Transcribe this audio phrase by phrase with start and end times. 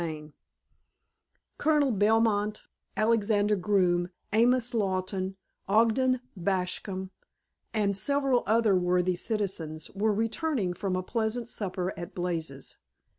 [0.01, 0.33] XXXIV
[1.59, 2.63] Colonel Belmont,
[2.97, 7.11] Alexander Groome, Amos Lawton, Ogden Bascom
[7.71, 12.77] and several other worthy citizens, were returning from a pleasant supper at Blazes'.